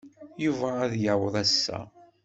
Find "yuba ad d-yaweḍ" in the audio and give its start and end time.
0.43-1.35